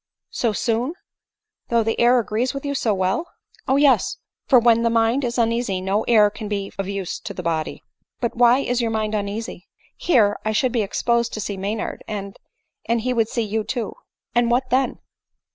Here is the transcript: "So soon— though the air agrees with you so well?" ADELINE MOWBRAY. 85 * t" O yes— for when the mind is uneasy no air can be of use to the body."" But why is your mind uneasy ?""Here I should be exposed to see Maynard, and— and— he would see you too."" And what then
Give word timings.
"So 0.41 0.51
soon— 0.51 0.93
though 1.69 1.83
the 1.83 1.99
air 1.99 2.17
agrees 2.17 2.55
with 2.55 2.65
you 2.65 2.73
so 2.73 2.91
well?" 2.91 3.17
ADELINE 3.17 3.23
MOWBRAY. 3.23 3.33
85 3.65 3.65
* 3.65 3.67
t" 3.67 3.73
O 3.73 3.75
yes— 3.93 4.17
for 4.47 4.59
when 4.59 4.81
the 4.81 4.89
mind 4.89 5.23
is 5.23 5.37
uneasy 5.37 5.79
no 5.79 6.01
air 6.07 6.31
can 6.31 6.47
be 6.47 6.73
of 6.79 6.87
use 6.87 7.19
to 7.19 7.35
the 7.35 7.43
body."" 7.43 7.83
But 8.19 8.35
why 8.35 8.61
is 8.61 8.81
your 8.81 8.89
mind 8.89 9.13
uneasy 9.13 9.67
?""Here 9.95 10.39
I 10.43 10.53
should 10.53 10.71
be 10.71 10.81
exposed 10.81 11.33
to 11.33 11.39
see 11.39 11.55
Maynard, 11.55 12.03
and— 12.07 12.39
and— 12.87 13.01
he 13.01 13.13
would 13.13 13.29
see 13.29 13.43
you 13.43 13.63
too."" 13.63 13.93
And 14.33 14.49
what 14.49 14.71
then 14.71 14.97